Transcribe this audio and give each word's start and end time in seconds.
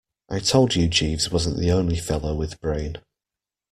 I 0.31 0.39
told 0.39 0.73
you 0.75 0.87
Jeeves 0.87 1.29
wasn't 1.31 1.57
the 1.59 1.71
only 1.71 1.97
fellow 1.99 2.33
with 2.33 2.59
brain. 2.59 2.97